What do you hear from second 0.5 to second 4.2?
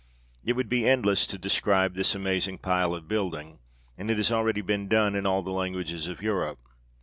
would be endless to describe this amazing pile of building; and it